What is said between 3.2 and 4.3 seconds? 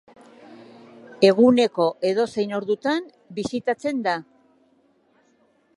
bisitatzen da.